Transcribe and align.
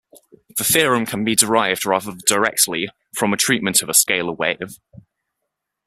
The 0.57 0.63
theorem 0.63 1.05
can 1.05 1.23
be 1.23 1.35
derived 1.35 1.85
rather 1.85 2.13
directly 2.25 2.89
from 3.13 3.33
a 3.33 3.37
treatment 3.37 3.83
of 3.83 3.89
a 3.89 3.93
scalar 3.93 4.35
wave. 4.35 4.79